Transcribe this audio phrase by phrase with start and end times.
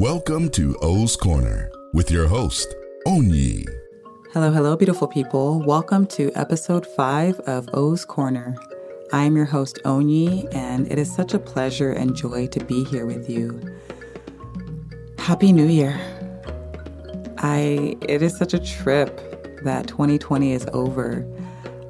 [0.00, 2.74] Welcome to O's Corner with your host,
[3.06, 3.66] Onyi.
[4.32, 5.60] Hello, hello, beautiful people.
[5.60, 8.56] Welcome to episode five of O's Corner.
[9.12, 12.82] I am your host, Onyi, and it is such a pleasure and joy to be
[12.84, 13.60] here with you.
[15.18, 16.00] Happy New Year.
[17.36, 19.14] I it is such a trip
[19.64, 21.26] that 2020 is over.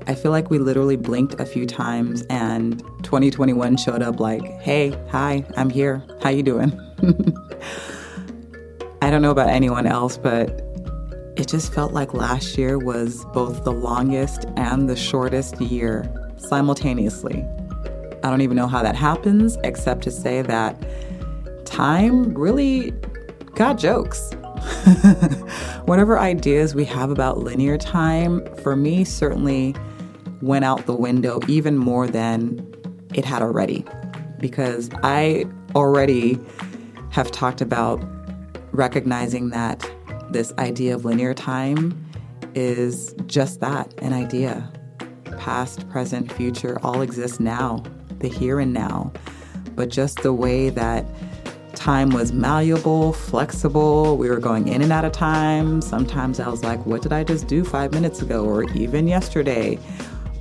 [0.09, 4.99] I feel like we literally blinked a few times and 2021 showed up like, "Hey,
[5.11, 6.03] hi, I'm here.
[6.21, 6.77] How you doing?"
[9.11, 10.63] I don't know about anyone else, but
[11.37, 17.45] it just felt like last year was both the longest and the shortest year simultaneously.
[18.23, 20.81] I don't even know how that happens, except to say that
[21.67, 22.93] time really
[23.57, 24.31] got jokes.
[25.87, 29.75] Whatever ideas we have about linear time, for me, certainly
[30.41, 32.65] went out the window even more than
[33.13, 33.85] it had already.
[34.39, 36.39] Because I already
[37.11, 38.01] have talked about
[38.73, 39.89] recognizing that
[40.31, 42.07] this idea of linear time
[42.55, 44.71] is just that an idea.
[45.39, 47.83] Past, present, future all exist now,
[48.19, 49.13] the here and now.
[49.75, 51.07] But just the way that
[51.75, 55.81] time was malleable, flexible, we were going in and out of time.
[55.81, 59.79] Sometimes I was like, what did I just do five minutes ago, or even yesterday?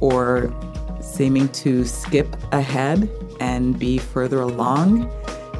[0.02, 0.53] Or
[1.02, 5.09] seeming to skip ahead and be further along.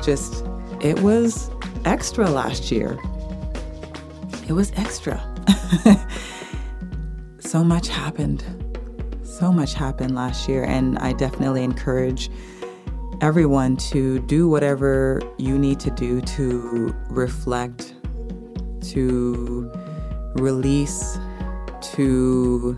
[0.04, 0.46] Just,
[0.82, 1.50] it was
[1.86, 2.98] extra last year.
[4.48, 5.22] It was extra.
[7.40, 8.44] so much happened.
[9.24, 12.30] So much happened last year, and I definitely encourage
[13.22, 17.96] everyone to do whatever you need to do to reflect,
[18.82, 19.72] to
[20.36, 21.20] release,
[21.82, 22.78] to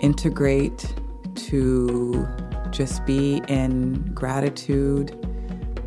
[0.00, 0.94] integrate,
[1.34, 2.26] to
[2.70, 5.16] just be in gratitude,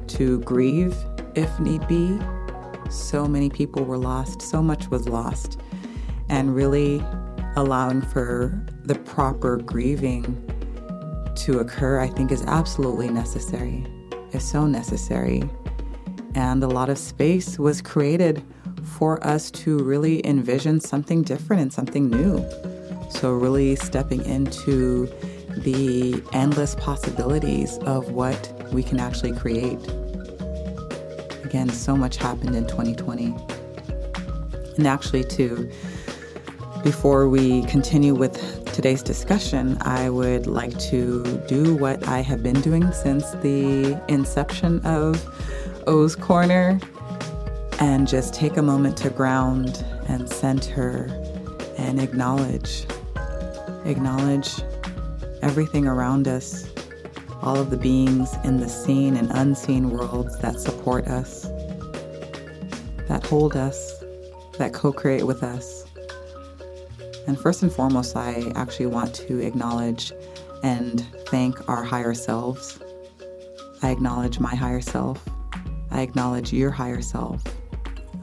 [0.08, 0.96] to grieve
[1.36, 2.20] if need be.
[2.90, 5.60] So many people were lost, so much was lost.
[6.30, 7.04] And really
[7.56, 10.24] allowing for the proper grieving
[11.36, 13.86] to occur, I think, is absolutely necessary.
[14.32, 15.44] Is so necessary.
[16.34, 18.44] And a lot of space was created
[18.84, 22.46] for us to really envision something different and something new.
[23.10, 25.08] So, really stepping into
[25.58, 29.80] the endless possibilities of what we can actually create.
[31.56, 33.34] Again, so much happened in 2020.
[34.76, 35.72] And actually, too,
[36.84, 42.60] before we continue with today's discussion, I would like to do what I have been
[42.60, 45.24] doing since the inception of
[45.88, 46.78] O's Corner
[47.80, 51.06] and just take a moment to ground and center
[51.78, 52.86] and acknowledge.
[53.86, 54.56] Acknowledge
[55.42, 56.70] everything around us
[57.42, 61.44] all of the beings in the seen and unseen worlds that support us,
[63.08, 64.04] that hold us,
[64.58, 65.86] that co create with us.
[67.28, 70.12] And first and foremost, I actually want to acknowledge
[70.64, 72.80] and thank our higher selves.
[73.82, 75.24] I acknowledge my higher self.
[75.92, 77.44] I acknowledge your higher self.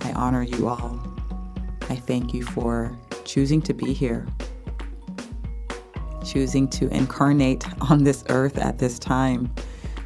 [0.03, 1.01] I honor you all.
[1.89, 4.27] I thank you for choosing to be here
[6.25, 9.53] choosing to incarnate on this earth at this time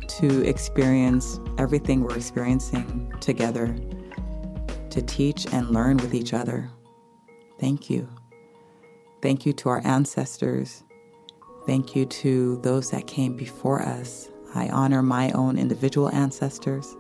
[0.09, 3.77] to experience everything we're experiencing together,
[4.91, 6.71] to teach and learn with each other.
[7.59, 8.09] Thank you.
[9.23, 10.85] Thank you to our ancestors.
[11.67, 14.31] Thank you to those that came before us.
[14.55, 16.97] I honor my own individual ancestors.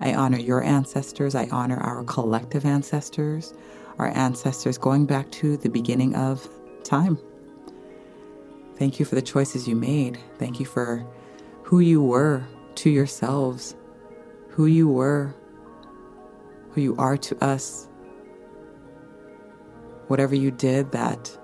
[0.00, 1.34] I honor your ancestors.
[1.34, 3.54] I honor our collective ancestors,
[3.98, 6.48] our ancestors going back to the beginning of
[6.84, 7.18] time.
[8.78, 10.18] Thank you for the choices you made.
[10.38, 11.04] Thank you for
[11.64, 12.44] who you were
[12.76, 13.74] to yourselves,
[14.50, 15.34] who you were,
[16.70, 17.88] who you are to us.
[20.06, 21.36] Whatever you did that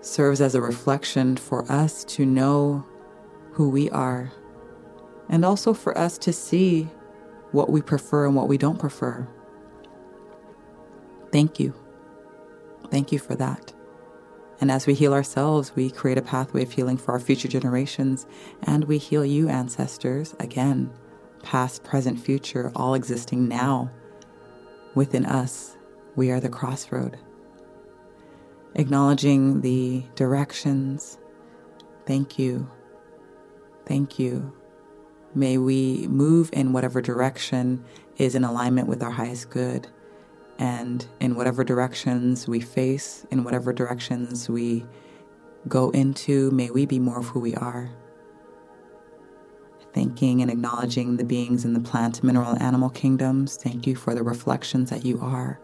[0.00, 2.86] serves as a reflection for us to know
[3.50, 4.30] who we are,
[5.28, 6.84] and also for us to see
[7.50, 9.26] what we prefer and what we don't prefer.
[11.32, 11.74] Thank you.
[12.90, 13.72] Thank you for that.
[14.60, 18.26] And as we heal ourselves, we create a pathway of healing for our future generations,
[18.62, 20.90] and we heal you, ancestors, again,
[21.42, 23.90] past, present, future, all existing now.
[24.94, 25.76] Within us,
[26.14, 27.18] we are the crossroad.
[28.74, 31.18] Acknowledging the directions.
[32.06, 32.70] Thank you.
[33.84, 34.54] Thank you.
[35.34, 37.84] May we move in whatever direction
[38.16, 39.88] is in alignment with our highest good
[40.58, 44.84] and in whatever directions we face, in whatever directions we
[45.68, 47.90] go into, may we be more of who we are.
[49.96, 53.56] thanking and acknowledging the beings in the plant, mineral, animal kingdoms.
[53.56, 55.58] Thank you for the reflections that you are.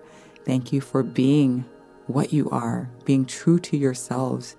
[0.47, 1.67] Thank you for being
[2.07, 4.57] what you are, being true to yourselves.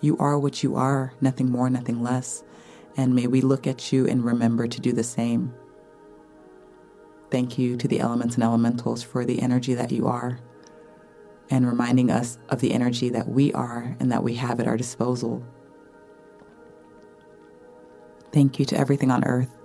[0.00, 2.44] You are what you are, nothing more, nothing less.
[2.96, 5.52] And may we look at you and remember to do the same.
[7.30, 10.40] Thank you to the elements and elementals for the energy that you are
[11.50, 14.76] and reminding us of the energy that we are and that we have at our
[14.76, 15.44] disposal.
[18.32, 19.56] Thank you to everything on earth.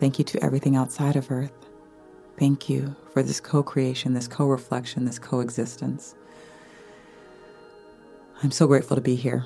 [0.00, 1.52] Thank you to everything outside of earth.
[2.38, 6.14] Thank you for this co creation, this co reflection, this coexistence.
[8.42, 9.44] I'm so grateful to be here.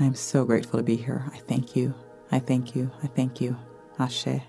[0.00, 1.24] I am so grateful to be here.
[1.34, 1.94] I thank you.
[2.30, 2.90] I thank you.
[3.02, 3.58] I thank you.
[3.98, 4.40] Ashe.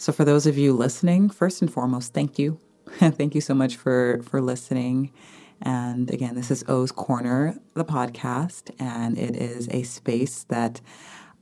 [0.00, 2.60] So for those of you listening, first and foremost, thank you.
[2.98, 5.12] thank you so much for for listening.
[5.60, 10.80] And again, this is O's Corner, the podcast, and it is a space that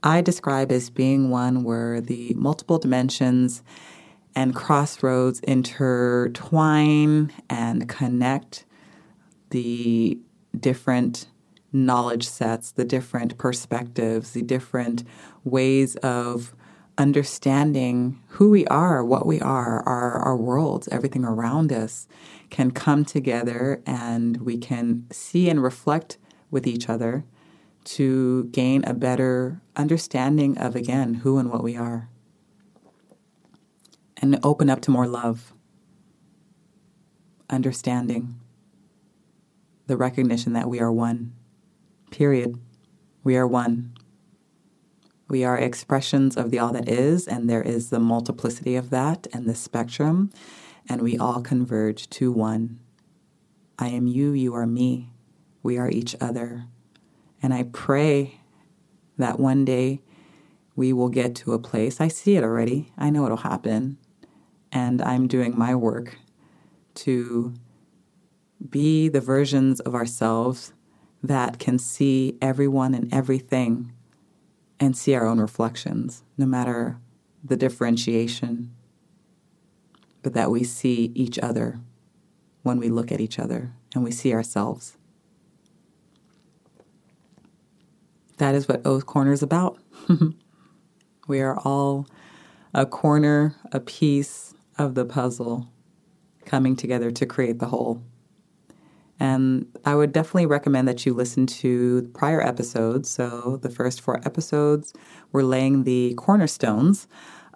[0.01, 3.61] I describe as being one where the multiple dimensions
[4.35, 8.65] and crossroads intertwine and connect
[9.51, 10.17] the
[10.59, 11.27] different
[11.71, 15.03] knowledge sets, the different perspectives, the different
[15.43, 16.55] ways of
[16.97, 22.07] understanding who we are, what we are, our, our worlds, everything around us
[22.49, 26.17] can come together and we can see and reflect
[26.49, 27.25] with each other
[27.83, 32.09] to gain a better understanding of, again, who and what we are.
[34.17, 35.53] And open up to more love,
[37.49, 38.39] understanding,
[39.85, 41.33] the recognition that we are one.
[42.11, 42.59] Period.
[43.23, 43.96] We are one.
[45.29, 49.27] We are expressions of the all that is, and there is the multiplicity of that
[49.33, 50.31] and the spectrum,
[50.87, 52.79] and we all converge to one.
[53.77, 55.11] I am you, you are me.
[55.61, 56.65] We are each other.
[57.43, 58.39] And I pray
[59.17, 60.01] that one day
[60.75, 61.99] we will get to a place.
[61.99, 63.97] I see it already, I know it'll happen.
[64.71, 66.17] And I'm doing my work
[66.95, 67.53] to
[68.69, 70.73] be the versions of ourselves
[71.21, 73.91] that can see everyone and everything
[74.79, 76.99] and see our own reflections, no matter
[77.43, 78.73] the differentiation,
[80.21, 81.79] but that we see each other
[82.63, 84.97] when we look at each other and we see ourselves.
[88.37, 89.79] That is what O's Corner is about.
[91.27, 92.07] we are all
[92.73, 95.67] a corner, a piece of the puzzle
[96.45, 98.03] coming together to create the whole.
[99.19, 103.09] And I would definitely recommend that you listen to prior episodes.
[103.09, 104.93] So, the first four episodes
[105.31, 107.07] were laying the cornerstones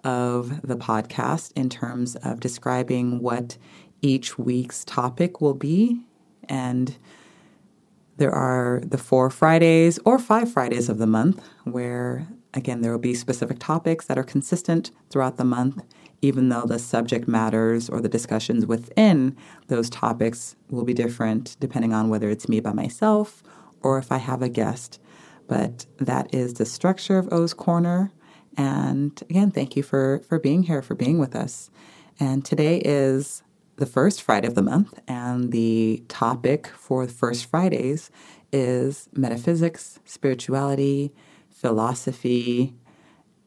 [0.04, 3.56] of the podcast in terms of describing what
[4.00, 6.00] each week's topic will be.
[6.48, 6.96] And
[8.16, 12.98] there are the four Fridays or five Fridays of the month where, again, there will
[12.98, 15.82] be specific topics that are consistent throughout the month
[16.22, 19.36] even though the subject matters or the discussions within
[19.66, 23.42] those topics will be different depending on whether it's me by myself
[23.82, 25.00] or if I have a guest.
[25.48, 28.12] But that is the structure of O's Corner.
[28.56, 31.70] And again, thank you for, for being here, for being with us.
[32.20, 33.42] And today is
[33.76, 38.10] the first Friday of the month, and the topic for first Fridays
[38.52, 41.12] is metaphysics, spirituality,
[41.48, 42.74] philosophy,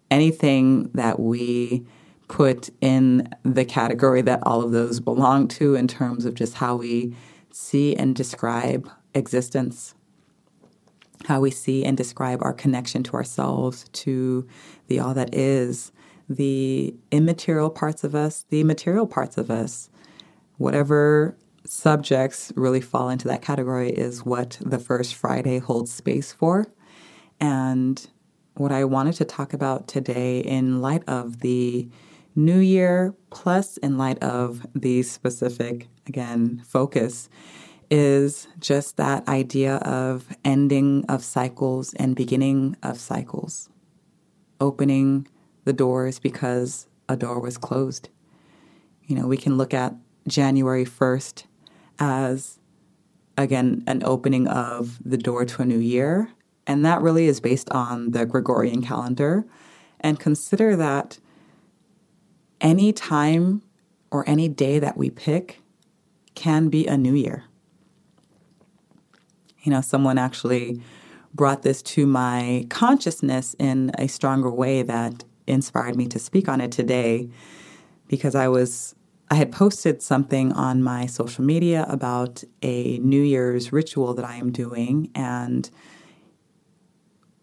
[0.10, 1.86] anything that we
[2.28, 6.76] put in the category that all of those belong to in terms of just how
[6.76, 7.16] we
[7.52, 9.96] see and describe existence,
[11.28, 14.48] how we see and describe our connection to ourselves, to
[14.88, 15.92] the all that is,
[16.28, 19.90] the immaterial parts of us, the material parts of us.
[20.58, 26.68] Whatever subjects really fall into that category is what the first Friday holds space for.
[27.40, 28.06] And
[28.56, 31.90] what I wanted to talk about today, in light of the
[32.36, 37.30] new year, plus in light of the specific, again, focus,
[37.90, 43.70] is just that idea of ending of cycles and beginning of cycles,
[44.60, 45.28] opening
[45.66, 48.10] the doors because a door was closed.
[49.06, 49.94] You know, we can look at
[50.28, 51.46] January 1st
[52.00, 52.60] as,
[53.38, 56.30] again, an opening of the door to a new year.
[56.68, 59.46] And that really is based on the Gregorian calendar.
[60.00, 61.20] And consider that
[62.62, 63.62] any time
[64.12, 65.62] or any day that we pick
[66.36, 67.46] can be a new year.
[69.64, 70.82] You know, someone actually
[71.34, 76.62] brought this to my consciousness in a stronger way that inspired me to speak on
[76.62, 77.30] it today
[78.08, 78.96] because I was
[79.30, 84.36] I had posted something on my social media about a New Year's ritual that I
[84.36, 85.68] am doing and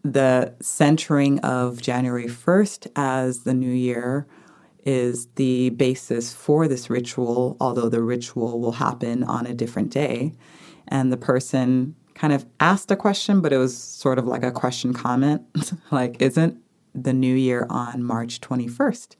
[0.03, 4.27] the centering of January 1st as the new year
[4.85, 10.33] is the basis for this ritual, although the ritual will happen on a different day.
[10.87, 14.51] And the person kind of asked a question, but it was sort of like a
[14.51, 15.43] question comment
[15.91, 16.57] like, isn't
[16.93, 19.15] the new year on March 21st?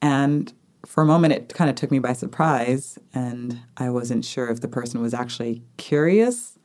[0.00, 0.52] And
[0.86, 4.60] for a moment, it kind of took me by surprise, and I wasn't sure if
[4.60, 6.58] the person was actually curious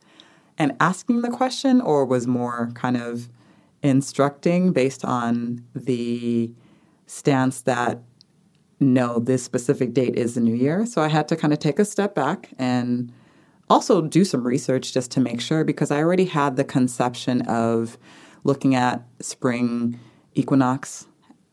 [0.56, 3.28] and asking the question or was more kind of
[3.82, 6.52] instructing based on the
[7.06, 8.00] stance that
[8.80, 10.86] no, this specific date is the new year.
[10.86, 13.12] So I had to kind of take a step back and
[13.70, 17.96] also do some research just to make sure because I already had the conception of
[18.42, 19.98] looking at spring
[20.34, 21.06] equinox,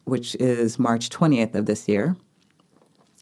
[0.05, 2.15] which is March 20th of this year.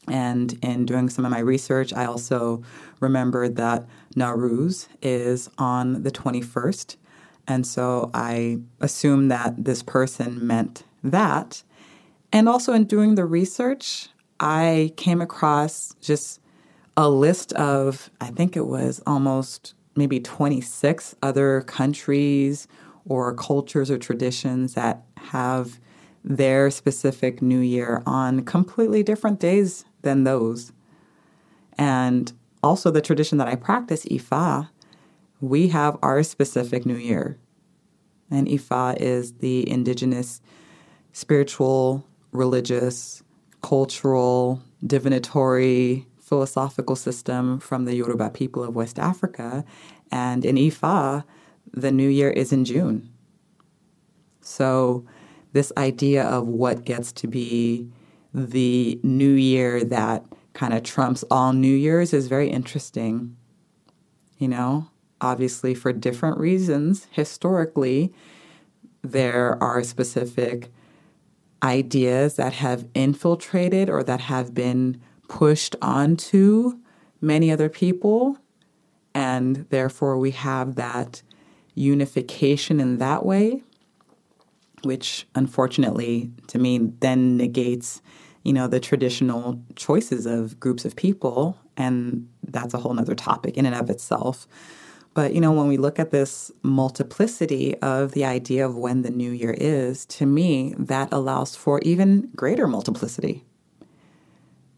[0.08, 2.62] And in doing some of my research, I also
[2.98, 6.96] remembered that Nowruz is on the 21st.
[7.46, 11.62] And so I assumed that this person meant that.
[12.32, 14.08] And also in doing the research,
[14.38, 16.40] I came across just
[16.96, 22.68] a list of, I think it was almost maybe 26 other countries
[23.04, 25.80] or cultures or traditions that have
[26.24, 30.72] their specific new year on completely different days than those.
[31.78, 32.32] And
[32.62, 34.68] also, the tradition that I practice, Ifa,
[35.40, 37.38] we have our specific new year.
[38.30, 40.42] And Ifa is the indigenous
[41.12, 43.22] spiritual, religious,
[43.62, 49.64] cultural, divinatory, philosophical system from the Yoruba people of West Africa.
[50.12, 51.24] And in Ifa,
[51.72, 53.10] the new year is in June.
[54.40, 55.04] So,
[55.52, 57.90] this idea of what gets to be
[58.32, 63.36] the new year that kind of trumps all New Year's is very interesting.
[64.38, 64.88] You know,
[65.20, 68.12] obviously, for different reasons, historically,
[69.02, 70.70] there are specific
[71.62, 76.78] ideas that have infiltrated or that have been pushed onto
[77.20, 78.38] many other people.
[79.14, 81.22] And therefore, we have that
[81.74, 83.62] unification in that way,
[84.82, 88.02] which unfortunately to me then negates,
[88.44, 91.58] you know, the traditional choices of groups of people.
[91.76, 94.46] And that's a whole nother topic in and of itself.
[95.12, 99.10] But, you know, when we look at this multiplicity of the idea of when the
[99.10, 103.44] new year is, to me, that allows for even greater multiplicity.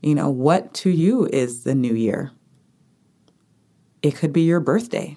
[0.00, 2.32] You know, what to you is the new year?
[4.02, 5.16] It could be your birthday.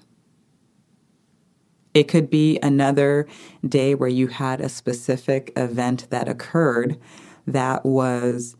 [1.93, 3.25] It could be another
[3.65, 7.00] day where you had a specific event that occurred
[7.48, 8.57] that was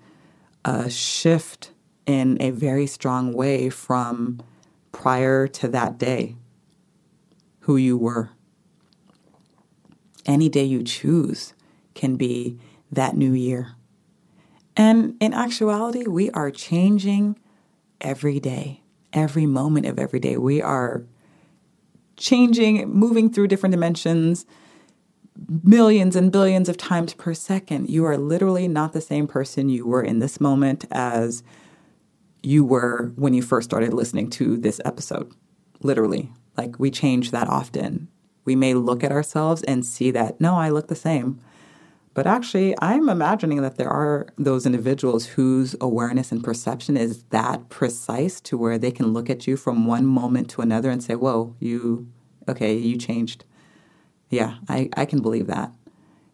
[0.64, 1.72] a shift
[2.06, 4.42] in a very strong way from
[4.94, 6.38] prior to that day,
[7.66, 8.30] who you were.
[10.26, 11.54] Any day you choose
[11.94, 12.60] can be
[12.92, 13.74] that new year.
[14.78, 17.40] And in actuality, we are changing
[18.02, 18.82] every day,
[19.14, 20.38] every moment of every day.
[20.38, 21.04] We are
[22.18, 24.46] changing, moving through different dimensions
[25.64, 27.90] millions and billions of times per second.
[27.90, 31.44] You are literally not the same person you were in this moment as
[32.42, 35.34] you were when you first started listening to this episode.
[35.82, 36.32] Literally.
[36.58, 38.08] Like we change that often.
[38.46, 41.40] We may look at ourselves and see that, no, I look the same.
[42.16, 47.68] But actually, I'm imagining that there are those individuals whose awareness and perception is that
[47.68, 51.16] precise to where they can look at you from one moment to another and say,
[51.16, 52.08] Whoa, you,
[52.48, 53.44] okay, you changed.
[54.30, 55.74] Yeah, I, I can believe that.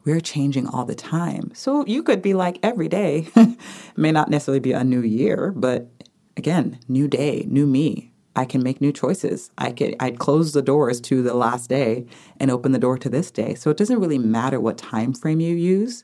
[0.03, 1.51] We're changing all the time.
[1.55, 3.27] So you could be like every day,
[3.95, 5.89] may not necessarily be a new year, but
[6.37, 9.51] again, new day, new me, I can make new choices.
[9.57, 12.05] I could I'd close the doors to the last day
[12.39, 13.55] and open the door to this day.
[13.55, 16.03] So it doesn't really matter what time frame you use.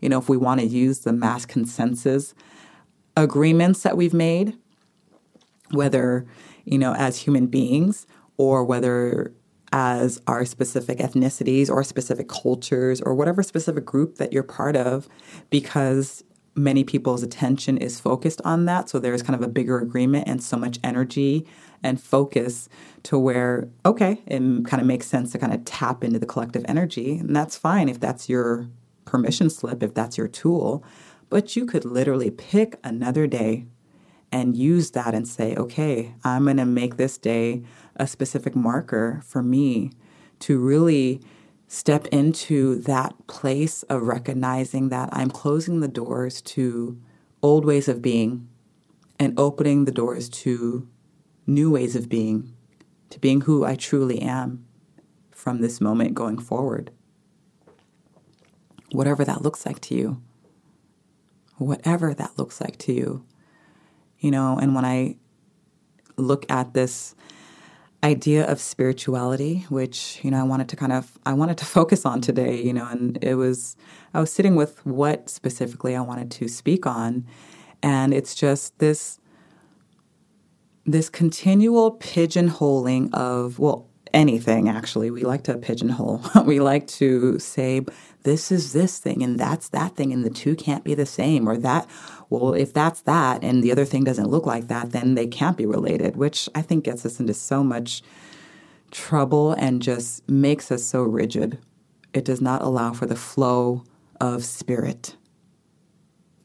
[0.00, 2.34] You know, if we want to use the mass consensus
[3.16, 4.56] agreements that we've made,
[5.70, 6.26] whether,
[6.64, 9.32] you know, as human beings or whether
[9.72, 15.08] as our specific ethnicities or specific cultures or whatever specific group that you're part of
[15.48, 16.22] because
[16.54, 18.88] many people's attention is focused on that.
[18.88, 21.46] So there's kind of a bigger agreement and so much energy
[21.82, 22.68] and focus
[23.04, 26.64] to where, okay, it kind of makes sense to kind of tap into the collective
[26.68, 27.16] energy.
[27.18, 28.68] And that's fine if that's your
[29.04, 30.84] permission slip, if that's your tool.
[31.28, 33.66] But you could literally pick another day
[34.30, 37.62] and use that and say, okay, I'm going to make this day
[37.96, 39.90] a specific marker for me
[40.40, 41.20] to really
[41.72, 47.00] step into that place of recognizing that I'm closing the doors to
[47.42, 48.46] old ways of being
[49.18, 50.86] and opening the doors to
[51.46, 52.52] new ways of being,
[53.08, 54.66] to being who I truly am
[55.30, 56.90] from this moment going forward.
[58.92, 60.20] whatever that looks like to you.
[61.56, 63.24] Whatever that looks like to you.
[64.18, 65.16] You know, and when I
[66.18, 67.14] look at this
[68.04, 72.04] idea of spirituality, which, you know, I wanted to kind of I wanted to focus
[72.04, 73.76] on today, you know, and it was
[74.14, 77.26] I was sitting with what specifically I wanted to speak on.
[77.82, 79.18] And it's just this
[80.84, 85.10] this continual pigeonholing of, well, anything actually.
[85.10, 86.22] We like to pigeonhole.
[86.44, 87.82] we like to say,
[88.24, 91.48] this is this thing and that's that thing, and the two can't be the same,
[91.48, 91.88] or that,
[92.40, 95.56] well, if that's that and the other thing doesn't look like that, then they can't
[95.56, 98.02] be related, which I think gets us into so much
[98.90, 101.58] trouble and just makes us so rigid.
[102.14, 103.84] It does not allow for the flow
[104.18, 105.16] of spirit.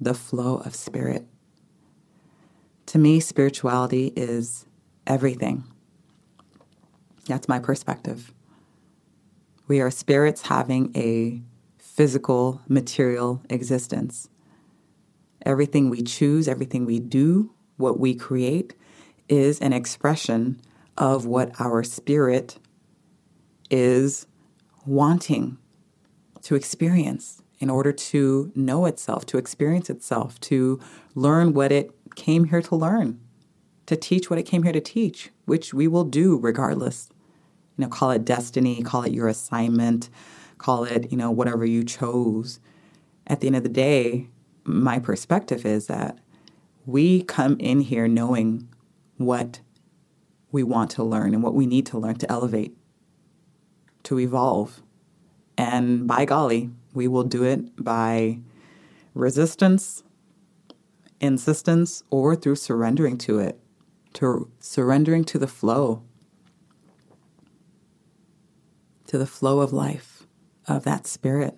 [0.01, 1.25] The flow of spirit.
[2.87, 4.65] To me, spirituality is
[5.05, 5.63] everything.
[7.27, 8.33] That's my perspective.
[9.69, 11.41] We are spirits having a
[11.77, 14.27] physical, material existence.
[15.45, 18.75] Everything we choose, everything we do, what we create,
[19.29, 20.59] is an expression
[20.97, 22.57] of what our spirit
[23.69, 24.25] is
[24.85, 25.57] wanting
[26.41, 30.79] to experience in order to know itself, to experience itself, to
[31.15, 33.19] learn what it came here to learn,
[33.85, 37.09] to teach what it came here to teach, which we will do regardless.
[37.77, 40.09] You know, call it destiny, call it your assignment,
[40.57, 42.59] call it, you know, whatever you chose.
[43.27, 44.29] At the end of the day,
[44.67, 46.19] my perspective is that
[46.85, 48.67] we come in here knowing
[49.17, 49.61] what
[50.51, 52.77] we want to learn and what we need to learn to elevate,
[54.03, 54.81] to evolve.
[55.57, 58.39] And by golly, we will do it by
[59.13, 60.03] resistance,
[61.19, 63.59] insistence, or through surrendering to it,
[64.13, 66.03] to surrendering to the flow,
[69.07, 70.27] to the flow of life,
[70.67, 71.57] of that spirit.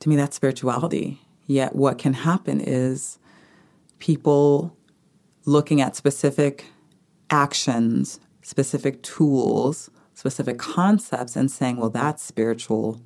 [0.00, 1.20] To me, that's spirituality.
[1.50, 3.18] Yet, what can happen is
[3.98, 4.76] people
[5.44, 6.66] looking at specific
[7.28, 13.00] actions, specific tools, specific concepts, and saying, well, that's spiritual,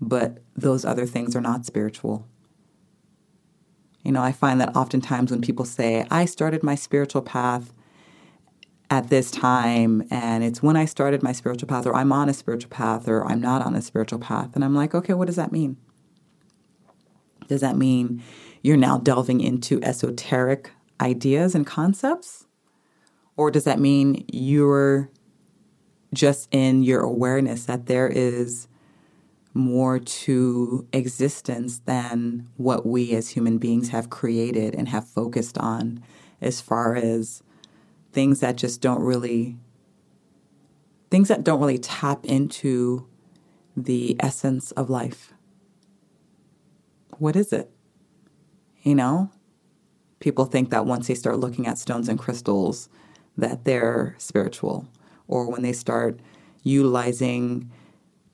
[0.00, 2.28] but those other things are not spiritual.
[4.04, 7.72] You know, I find that oftentimes when people say, I started my spiritual path
[8.88, 12.34] at this time, and it's when I started my spiritual path, or I'm on a
[12.34, 14.54] spiritual path, or I'm not on a spiritual path.
[14.54, 15.76] And I'm like, okay, what does that mean?
[17.50, 18.22] Does that mean
[18.62, 22.46] you're now delving into esoteric ideas and concepts?
[23.36, 25.10] Or does that mean you're
[26.14, 28.68] just in your awareness that there is
[29.52, 36.00] more to existence than what we as human beings have created and have focused on
[36.40, 37.42] as far as
[38.12, 39.56] things that just don't really
[41.10, 43.08] things that don't really tap into
[43.76, 45.29] the essence of life
[47.20, 47.70] what is it?
[48.82, 49.30] You know?
[50.20, 52.88] People think that once they start looking at stones and crystals
[53.36, 54.88] that they're spiritual.
[55.28, 56.20] Or when they start
[56.62, 57.70] utilizing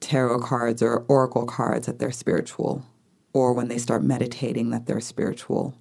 [0.00, 2.84] tarot cards or oracle cards that they're spiritual,
[3.32, 5.74] or when they start meditating that they're spiritual.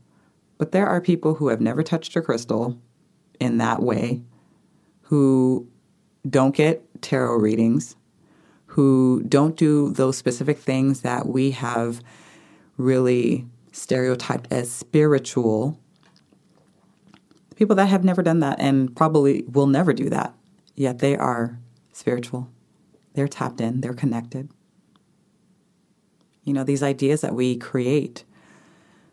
[0.58, 2.80] But there are people who have never touched a crystal
[3.40, 4.24] in that way,
[5.04, 5.68] who
[6.30, 7.96] don't get tarot readings,
[8.68, 12.02] who don't do those specific things that we have
[12.78, 15.80] really stereotyped as spiritual.
[17.56, 20.34] People that have never done that and probably will never do that,
[20.76, 21.60] yet they are
[21.94, 22.50] spiritual.
[23.14, 24.50] They're tapped in, they're connected.
[26.44, 28.24] You know, these ideas that we create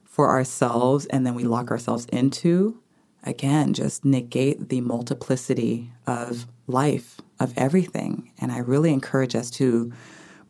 [0.05, 2.81] for ourselves and then we lock ourselves into,
[3.22, 8.31] again, just negate the multiplicity of life, of everything.
[8.38, 9.92] And I really encourage us to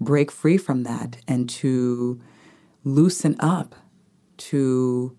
[0.00, 2.20] break free from that and to
[2.84, 3.74] loosen up,
[4.38, 5.16] to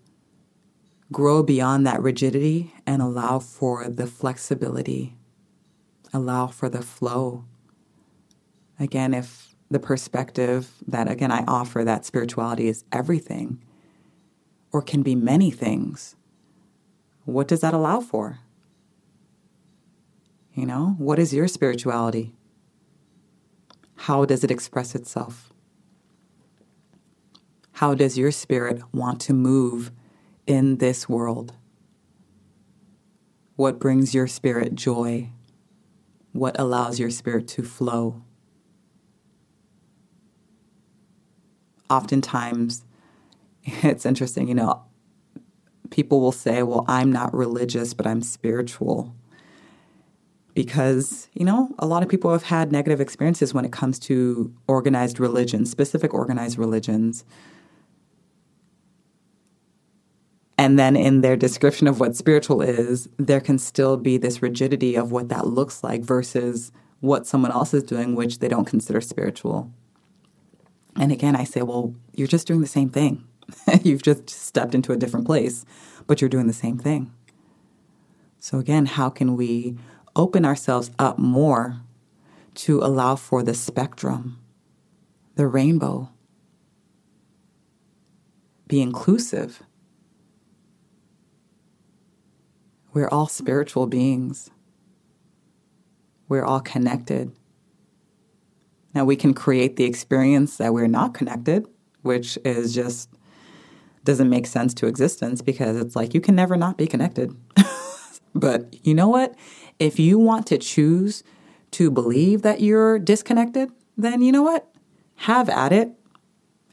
[1.12, 5.16] grow beyond that rigidity and allow for the flexibility,
[6.12, 7.44] allow for the flow
[8.78, 13.62] Again, if the perspective that, again, I offer that spirituality is everything
[14.72, 16.16] or can be many things,
[17.24, 18.40] what does that allow for?
[20.54, 22.34] You know, what is your spirituality?
[23.96, 25.52] How does it express itself?
[27.74, 29.92] How does your spirit want to move
[30.46, 31.54] in this world?
[33.56, 35.30] What brings your spirit joy?
[36.32, 38.22] What allows your spirit to flow?
[41.90, 42.84] oftentimes
[43.64, 44.82] it's interesting, you know,
[45.90, 49.14] people will say, well, I'm not religious, but I'm spiritual.
[50.54, 54.52] because, you know, a lot of people have had negative experiences when it comes to
[54.68, 57.24] organized religions, specific organized religions.
[60.56, 64.94] And then in their description of what spiritual is, there can still be this rigidity
[64.94, 69.00] of what that looks like versus what someone else is doing, which they don't consider
[69.00, 69.70] spiritual.
[70.96, 73.24] And again, I say, well, you're just doing the same thing.
[73.82, 75.64] You've just stepped into a different place,
[76.06, 77.12] but you're doing the same thing.
[78.38, 79.76] So, again, how can we
[80.14, 81.80] open ourselves up more
[82.54, 84.38] to allow for the spectrum,
[85.34, 86.10] the rainbow,
[88.66, 89.62] be inclusive?
[92.94, 94.50] We're all spiritual beings.
[96.28, 97.32] We're all connected.
[98.94, 101.66] Now, we can create the experience that we're not connected,
[102.02, 103.10] which is just
[104.04, 107.34] doesn't make sense to existence because it's like you can never not be connected.
[108.34, 109.34] but you know what?
[109.80, 111.24] If you want to choose
[111.72, 114.70] to believe that you're disconnected, then you know what?
[115.16, 115.90] Have at it.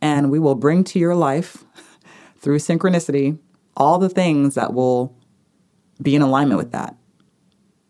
[0.01, 1.63] And we will bring to your life
[2.37, 3.39] through synchronicity
[3.75, 5.15] all the things that will
[6.01, 6.95] be in alignment with that.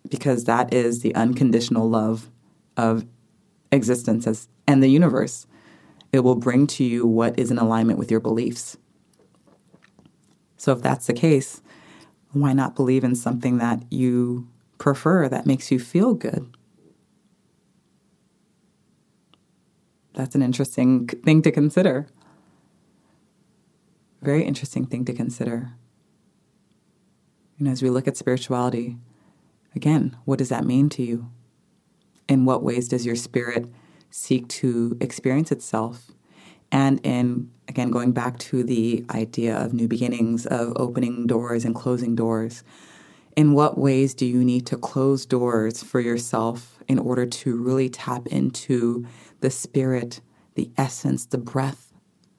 [0.09, 2.29] Because that is the unconditional love
[2.75, 3.05] of
[3.71, 5.47] existence as, and the universe.
[6.11, 8.77] It will bring to you what is in alignment with your beliefs.
[10.57, 11.61] So, if that's the case,
[12.33, 14.47] why not believe in something that you
[14.77, 16.55] prefer that makes you feel good?
[20.13, 22.07] That's an interesting thing to consider.
[24.21, 25.71] Very interesting thing to consider.
[27.61, 28.97] And as we look at spirituality,
[29.75, 31.29] again, what does that mean to you?
[32.27, 33.71] In what ways does your spirit
[34.09, 36.09] seek to experience itself?
[36.71, 41.75] And in, again, going back to the idea of new beginnings, of opening doors and
[41.75, 42.63] closing doors,
[43.37, 47.89] in what ways do you need to close doors for yourself in order to really
[47.89, 49.05] tap into
[49.41, 50.19] the spirit,
[50.55, 51.93] the essence, the breath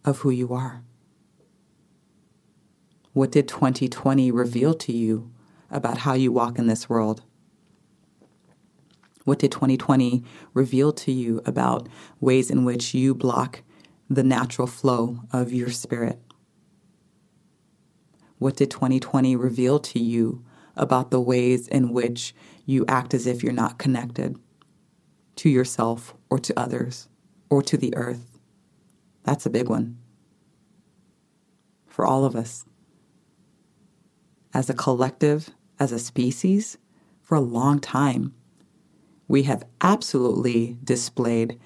[0.04, 0.82] of who you are?
[3.14, 5.30] What did 2020 reveal to you
[5.70, 7.22] about how you walk in this world?
[9.24, 13.62] What did 2020 reveal to you about ways in which you block
[14.08, 16.20] the natural flow of your spirit?
[18.38, 20.42] What did 2020 reveal to you
[20.74, 24.36] about the ways in which you act as if you're not connected
[25.36, 27.08] to yourself or to others
[27.50, 28.38] or to the earth?
[29.22, 29.98] That's a big one
[31.86, 32.64] for all of us.
[34.54, 36.78] As a collective, as a species,
[37.22, 38.34] for a long time,
[39.28, 41.58] we have absolutely displayed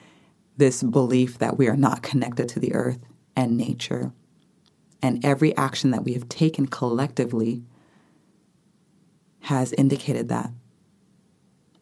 [0.57, 3.01] this belief that we are not connected to the earth
[3.35, 4.13] and nature.
[5.03, 7.65] And every action that we have taken collectively
[9.41, 10.51] has indicated that.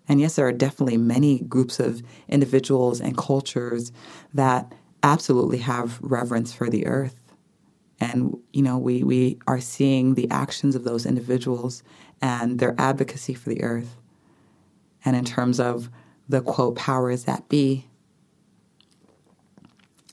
[0.09, 3.93] And yes, there are definitely many groups of individuals and cultures
[4.35, 7.21] that absolutely have reverence for the earth.
[8.12, 11.83] And, you know, we, we are seeing the actions of those individuals
[12.21, 13.97] and their advocacy for the earth
[15.05, 15.88] and in terms of
[16.29, 17.87] the quote powers that be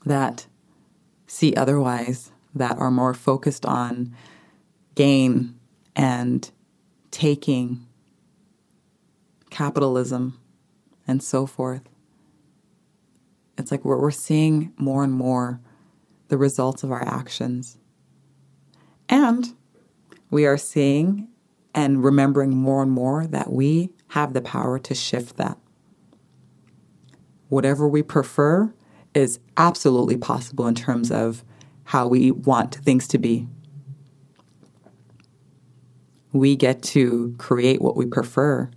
[0.06, 0.47] that
[1.27, 4.15] see otherwise, that are more focused on
[4.95, 5.58] gain
[5.95, 6.49] and
[7.12, 7.86] taking,
[9.49, 10.39] capitalism,
[11.08, 11.84] and so forth.
[13.58, 15.62] It's like we're, we're seeing more and more
[16.30, 17.77] the results of our actions.
[19.12, 19.54] And
[20.32, 21.28] we are seeing
[21.76, 25.58] and remembering more and more that we have the power to shift that.
[27.50, 28.74] Whatever we prefer
[29.13, 31.43] is absolutely possible in terms of
[31.84, 33.47] how we want things to be.
[36.32, 38.71] We get to create what we prefer,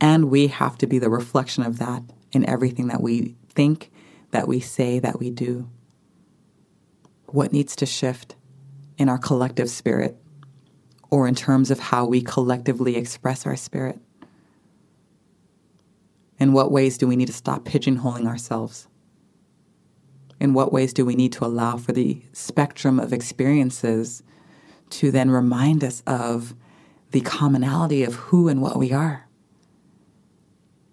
[0.00, 3.90] and we have to be the reflection of that in everything that we think,
[4.30, 5.68] that we say, that we do.
[7.26, 8.36] What needs to shift
[8.98, 10.16] in our collective spirit,
[11.10, 13.98] or in terms of how we collectively express our spirit?
[16.38, 18.88] In what ways do we need to stop pigeonholing ourselves?
[20.40, 24.24] In what ways do we need to allow for the spectrum of experiences
[24.90, 26.54] to then remind us of
[27.12, 29.28] the commonality of who and what we are?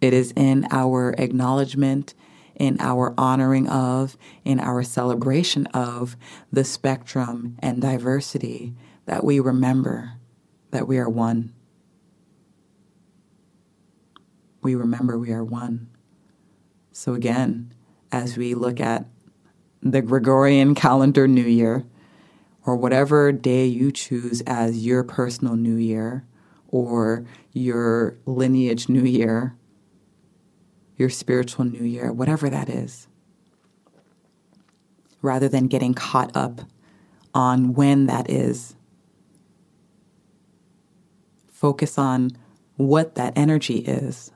[0.02, 2.14] It is in our acknowledgement,
[2.60, 6.16] in our honoring of, in our celebration of
[6.52, 10.14] the spectrum and diversity that we remember
[10.72, 11.54] that we are one
[14.62, 15.90] we remember we are one.
[16.92, 17.74] So, again,
[18.12, 19.06] as we look at
[19.82, 21.86] the Gregorian calendar New Year,
[22.66, 26.26] or whatever day you choose as your personal New Year
[26.68, 29.56] or your lineage New Year,
[31.00, 33.08] your spiritual new year, whatever that is,
[35.22, 36.62] rather than getting caught up
[37.34, 38.76] on when that is.
[41.48, 42.32] Focus on
[42.76, 44.32] what that energy is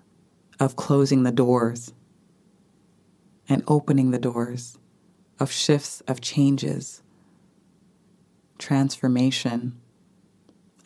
[0.60, 1.94] of closing the doors
[3.50, 4.78] and opening the doors
[5.40, 7.02] of shifts, of changes,
[8.58, 9.78] transformation,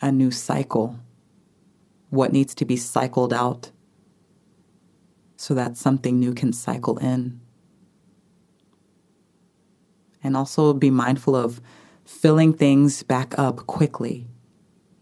[0.00, 0.98] a new cycle,
[2.10, 3.70] what needs to be cycled out
[5.38, 7.40] so that something new can cycle in.
[10.22, 11.60] And also be mindful of
[12.04, 14.26] filling things back up quickly.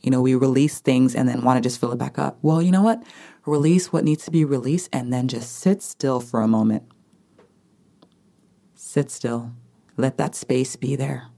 [0.02, 2.38] You know, we release things and then want to just fill it back up.
[2.42, 3.02] Well, you know what?
[3.46, 6.82] Release what needs to be released and then just sit still for a moment.
[8.74, 9.52] Sit still.
[9.96, 11.28] Let that space be there.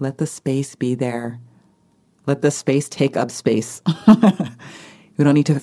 [0.00, 1.38] Let the space be there.
[2.26, 3.80] Let the space take up space.
[5.16, 5.62] we don't need to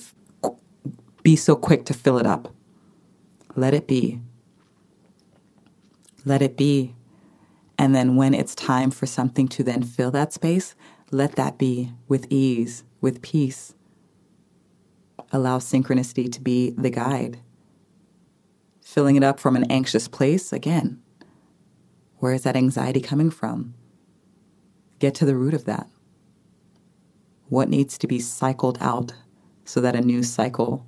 [1.22, 2.54] be so quick to fill it up.
[3.56, 4.20] Let it be.
[6.24, 6.94] Let it be.
[7.78, 10.74] And then when it's time for something to then fill that space,
[11.10, 13.74] let that be with ease, with peace.
[15.32, 17.38] Allow synchronicity to be the guide.
[18.82, 21.00] Filling it up from an anxious place, again,
[22.18, 23.74] where is that anxiety coming from?
[24.98, 25.88] Get to the root of that.
[27.48, 29.14] What needs to be cycled out
[29.64, 30.86] so that a new cycle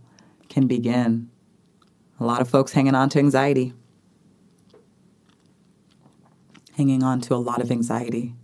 [0.52, 1.30] can begin.
[2.20, 3.72] A lot of folks hanging on to anxiety,
[6.76, 8.34] hanging on to a lot of anxiety.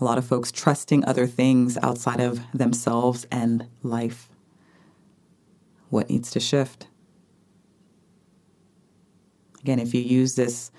[0.00, 4.28] A lot of folks trusting other things outside of themselves and life.
[5.88, 6.86] What needs to shift?
[9.62, 10.70] Again, if you use this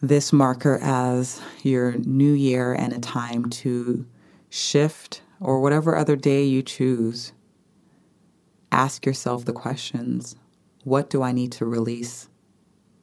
[0.00, 4.04] this marker as your new year and a time to
[4.50, 7.32] shift or whatever other day you choose
[8.72, 10.34] ask yourself the questions
[10.84, 12.28] what do I need to release?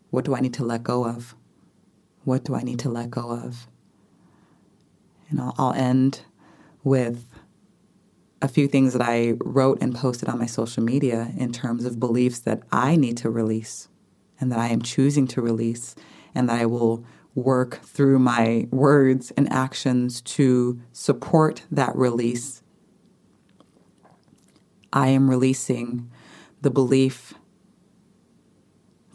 [0.10, 1.36] What do I need to let go of?
[2.26, 3.68] What do I need to let go of?
[5.30, 6.24] And I'll, I'll end
[6.84, 7.26] with
[8.42, 12.00] a few things that I wrote and posted on my social media in terms of
[12.00, 13.88] beliefs that I need to release
[14.40, 15.96] and that I am choosing to release,
[16.34, 17.04] and that I will
[17.36, 22.64] work through my words and actions to support that release
[24.92, 26.10] I am releasing
[26.62, 27.34] the belief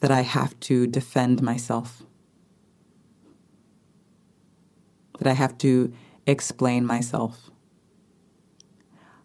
[0.00, 2.02] that I have to defend myself,
[5.18, 5.92] that I have to
[6.26, 7.50] explain myself.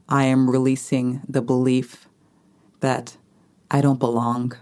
[0.08, 2.08] I am releasing the belief
[2.80, 3.18] that
[3.70, 4.54] I don't belong.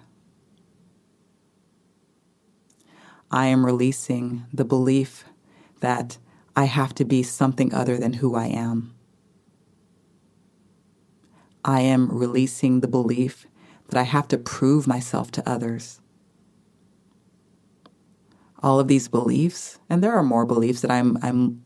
[3.31, 5.23] I am releasing the belief
[5.79, 6.17] that
[6.55, 8.96] I have to be something other than who I am.
[11.67, 13.45] I am releasing the belief
[13.89, 15.99] that I have to prove myself to others.
[18.63, 21.63] All of these beliefs, and there are more beliefs that I'm I'm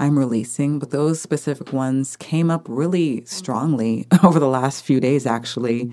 [0.00, 5.26] I'm releasing, but those specific ones came up really strongly over the last few days
[5.26, 5.92] actually.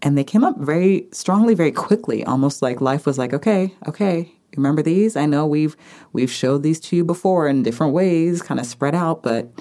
[0.00, 4.34] And they came up very strongly very quickly, almost like life was like, "Okay, okay,
[4.56, 5.16] remember these?
[5.16, 5.76] I know we've
[6.12, 9.52] we've showed these to you before in different ways, kind of spread out, but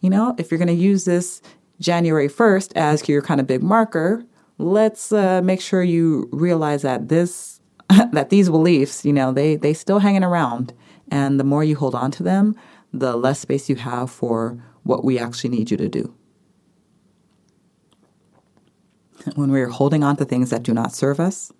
[0.00, 1.40] you know, if you're going to use this
[1.82, 4.24] January 1st as your kind of big marker,
[4.58, 7.60] let's uh, make sure you realize that this
[8.12, 10.72] that these beliefs, you know, they they still hanging around,
[11.10, 12.54] and the more you hold on to them,
[12.92, 16.14] the less space you have for what we actually need you to do.
[19.34, 21.52] When we're holding on to things that do not serve us,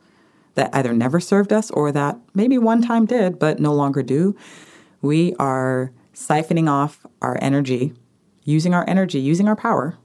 [0.55, 4.37] that either never served us or that maybe one time did but no longer do,
[5.01, 7.95] we are siphoning off our energy,
[8.45, 9.99] using our energy, using our power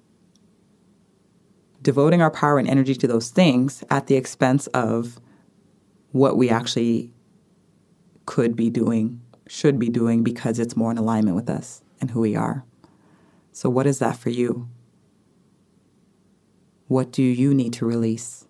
[1.87, 5.21] devoting our power and energy to those things at the expense of
[6.11, 7.13] what we actually
[8.25, 12.19] could be doing, should be doing, because it's more in alignment with us and who
[12.19, 12.65] we are.
[13.53, 14.67] So, what is that for you?
[16.89, 18.45] What do you need to release?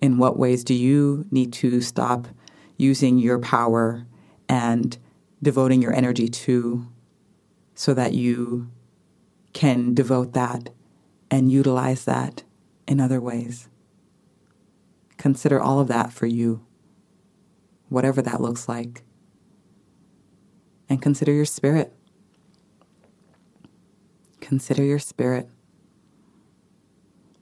[0.00, 2.26] In what ways do you need to stop
[2.78, 4.08] using your power
[4.48, 4.98] and
[5.40, 6.88] devoting your energy to
[7.76, 8.72] so that you
[9.52, 10.70] can devote that
[11.30, 12.42] and utilize that
[12.86, 13.68] in other ways.
[15.16, 16.64] Consider all of that for you,
[17.88, 19.02] whatever that looks like.
[20.88, 21.92] And consider your spirit.
[24.40, 25.48] Consider your spirit.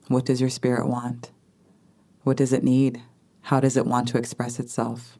[0.07, 1.31] What does your spirit want?
[2.23, 3.01] What does it need?
[3.41, 5.17] How does it want to express itself?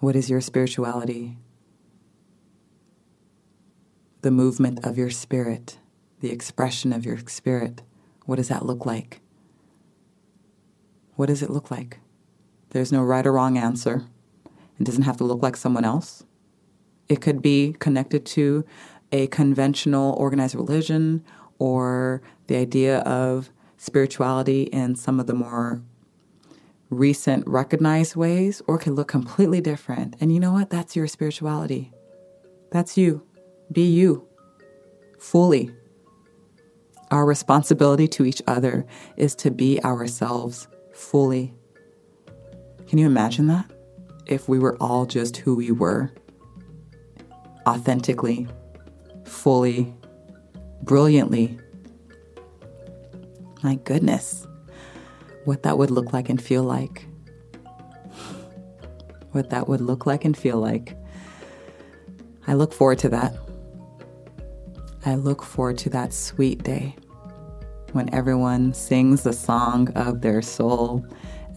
[0.00, 1.38] What is your spirituality?
[4.20, 5.78] The movement of your spirit
[6.20, 7.82] the expression of your spirit.
[8.26, 9.20] What does that look like?
[11.16, 11.98] What does it look like?
[12.70, 14.04] There's no right or wrong answer.
[14.78, 16.24] It doesn't have to look like someone else.
[17.08, 18.64] It could be connected to
[19.12, 21.24] a conventional organized religion
[21.58, 25.82] or the idea of spirituality in some of the more
[26.90, 30.16] recent recognized ways, or it could look completely different.
[30.20, 30.70] And you know what?
[30.70, 31.92] That's your spirituality.
[32.70, 33.22] That's you.
[33.70, 34.26] Be you
[35.18, 35.70] fully.
[37.10, 41.52] Our responsibility to each other is to be ourselves fully.
[42.86, 43.68] Can you imagine that?
[44.26, 46.12] If we were all just who we were,
[47.66, 48.46] authentically,
[49.24, 49.92] fully,
[50.82, 51.58] brilliantly.
[53.64, 54.46] My goodness,
[55.44, 57.06] what that would look like and feel like.
[59.32, 60.96] What that would look like and feel like.
[62.46, 63.34] I look forward to that.
[65.04, 66.94] I look forward to that sweet day
[67.92, 71.04] when everyone sings the song of their soul,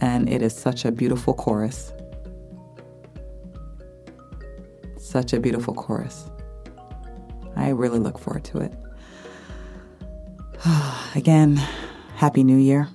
[0.01, 1.93] and it is such a beautiful chorus.
[4.97, 6.29] Such a beautiful chorus.
[7.55, 8.73] I really look forward to it.
[11.15, 11.57] Again,
[12.15, 12.87] Happy New Year.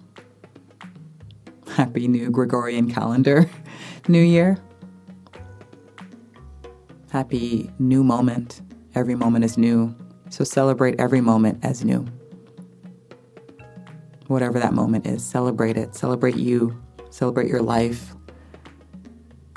[1.68, 3.48] Happy New Gregorian Calendar
[4.08, 4.58] New Year.
[7.10, 8.62] Happy new moment.
[8.94, 9.94] Every moment is new.
[10.30, 12.06] So celebrate every moment as new.
[14.28, 15.94] Whatever that moment is, celebrate it.
[15.94, 16.80] Celebrate you.
[17.10, 18.14] Celebrate your life.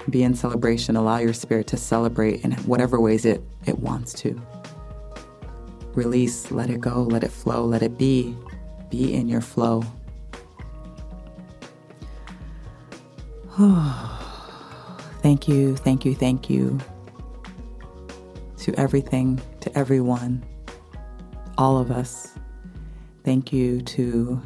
[0.09, 0.95] Be in celebration.
[0.95, 4.41] Allow your spirit to celebrate in whatever ways it, it wants to.
[5.93, 8.35] Release, let it go, let it flow, let it be.
[8.89, 9.83] Be in your flow.
[15.21, 16.79] thank you, thank you, thank you
[18.59, 20.45] to everything, to everyone,
[21.57, 22.29] all of us.
[23.25, 24.41] Thank you to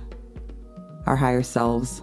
[1.05, 2.01] our higher selves.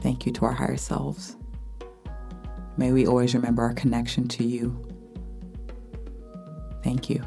[0.00, 1.36] Thank you to our higher selves.
[2.76, 4.84] May we always remember our connection to you.
[6.84, 7.22] Thank you.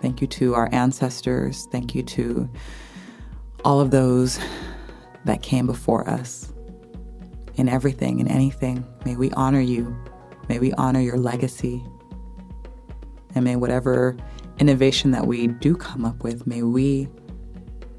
[0.00, 1.66] Thank you to our ancestors.
[1.72, 2.48] Thank you to
[3.64, 4.38] all of those
[5.24, 6.52] that came before us.
[7.54, 9.96] In everything and anything, may we honor you.
[10.48, 11.84] May we honor your legacy.
[13.34, 14.16] And may whatever
[14.58, 17.08] innovation that we do come up with, may we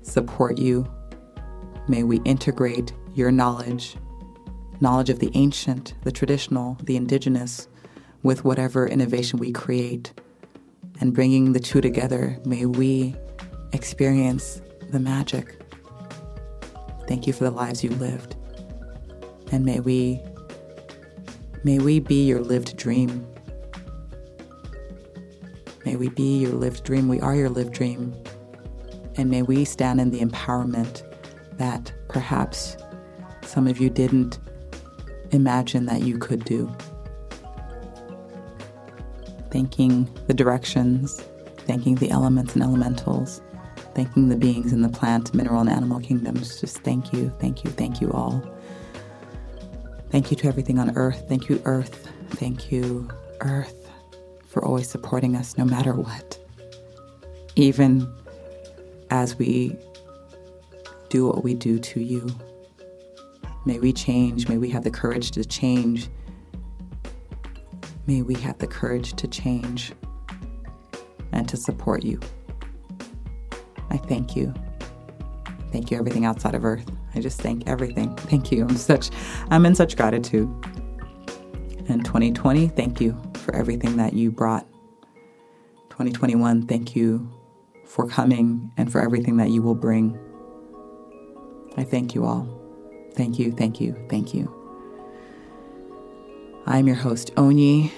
[0.03, 0.87] support you.
[1.87, 3.97] May we integrate your knowledge,
[4.79, 7.67] knowledge of the ancient, the traditional, the indigenous,
[8.21, 10.13] with whatever innovation we create.
[11.01, 13.15] And bringing the two together, may we
[13.73, 14.61] experience
[14.91, 15.59] the magic.
[17.07, 18.35] Thank you for the lives you lived.
[19.51, 20.21] And may we
[21.63, 23.27] may we be your lived dream.
[25.85, 27.07] May we be your lived dream.
[27.07, 28.22] We are your lived dream.
[29.15, 31.03] And may we stand in the empowerment
[31.57, 32.77] that perhaps
[33.43, 34.39] some of you didn't
[35.31, 36.71] imagine that you could do.
[39.51, 41.21] Thanking the directions,
[41.59, 43.41] thanking the elements and elementals,
[43.93, 46.59] thanking the beings in the plant, mineral, and animal kingdoms.
[46.59, 48.43] Just thank you, thank you, thank you all.
[50.09, 51.25] Thank you to everything on earth.
[51.27, 52.07] Thank you, earth.
[52.31, 53.09] Thank you,
[53.41, 53.89] earth,
[54.47, 56.37] for always supporting us no matter what.
[57.55, 58.11] Even
[59.13, 59.77] as we
[61.09, 62.27] do what we do to you.
[63.63, 64.49] May we change.
[64.49, 66.09] May we have the courage to change.
[68.07, 69.93] May we have the courage to change
[71.31, 72.19] and to support you.
[73.91, 74.51] I thank you.
[75.71, 76.89] Thank you, everything outside of Earth.
[77.13, 78.15] I just thank everything.
[78.31, 78.63] Thank you.
[78.63, 79.11] I'm such
[79.51, 80.49] I'm in such gratitude.
[81.87, 84.65] And 2020, thank you for everything that you brought.
[85.89, 87.31] 2021, thank you
[87.93, 90.17] for coming and for everything that you will bring.
[91.77, 92.47] I thank you all.
[93.13, 94.51] Thank you, thank you, thank you.
[96.65, 97.91] I'm your host, Onyi,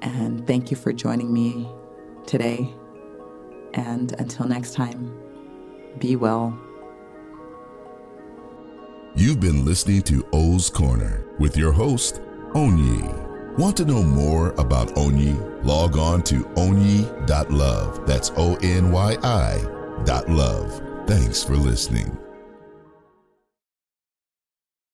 [0.00, 1.68] and thank you for joining me
[2.24, 2.72] today.
[3.74, 5.12] And until next time,
[5.98, 6.56] be well.
[9.16, 12.20] You've been listening to O's Corner with your host,
[12.54, 13.21] Onyi.
[13.58, 15.36] Want to know more about Onyi?
[15.62, 18.06] Log on to onyi.love.
[18.06, 20.80] That's O N Y I dot love.
[21.06, 22.21] Thanks for listening.